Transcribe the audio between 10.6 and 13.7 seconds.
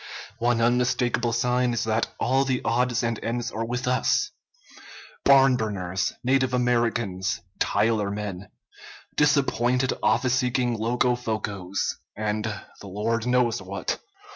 Loco focos, and the Lord knows